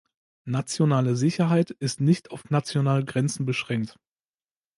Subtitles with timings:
[0.47, 3.99] Nationale Sicherheit ist nicht auf nationale Grenzen beschränkt.